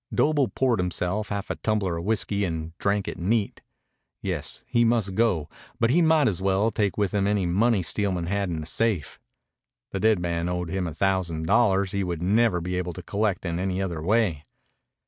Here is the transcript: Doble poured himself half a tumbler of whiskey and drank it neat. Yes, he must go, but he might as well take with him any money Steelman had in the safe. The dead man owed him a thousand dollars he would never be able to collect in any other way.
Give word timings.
Doble 0.11 0.47
poured 0.47 0.79
himself 0.79 1.29
half 1.29 1.51
a 1.51 1.57
tumbler 1.57 1.95
of 1.97 2.05
whiskey 2.05 2.43
and 2.43 2.75
drank 2.79 3.07
it 3.07 3.19
neat. 3.19 3.61
Yes, 4.19 4.63
he 4.67 4.83
must 4.83 5.13
go, 5.13 5.47
but 5.79 5.91
he 5.91 6.01
might 6.01 6.27
as 6.27 6.41
well 6.41 6.71
take 6.71 6.97
with 6.97 7.11
him 7.13 7.27
any 7.27 7.45
money 7.45 7.83
Steelman 7.83 8.25
had 8.25 8.49
in 8.49 8.61
the 8.61 8.65
safe. 8.65 9.19
The 9.91 9.99
dead 9.99 10.17
man 10.17 10.49
owed 10.49 10.69
him 10.71 10.87
a 10.87 10.95
thousand 10.95 11.45
dollars 11.45 11.91
he 11.91 12.03
would 12.03 12.23
never 12.23 12.59
be 12.59 12.79
able 12.79 12.93
to 12.93 13.03
collect 13.03 13.45
in 13.45 13.59
any 13.59 13.79
other 13.79 14.01
way. 14.01 14.43